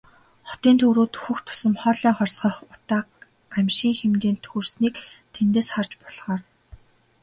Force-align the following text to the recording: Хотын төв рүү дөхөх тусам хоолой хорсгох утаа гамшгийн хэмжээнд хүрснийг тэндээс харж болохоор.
Хотын 0.49 0.75
төв 0.79 0.91
рүү 0.95 1.07
дөхөх 1.13 1.39
тусам 1.47 1.73
хоолой 1.81 2.13
хорсгох 2.17 2.57
утаа 2.73 3.01
гамшгийн 3.53 3.95
хэмжээнд 3.99 4.43
хүрснийг 4.51 4.95
тэндээс 5.33 5.67
харж 5.73 5.91
болохоор. 6.01 6.41